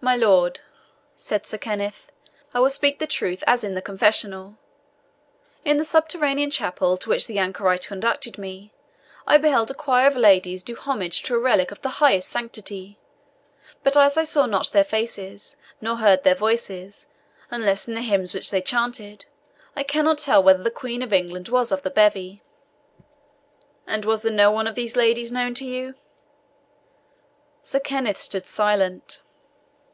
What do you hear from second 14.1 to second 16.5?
I saw not their faces, nor heard their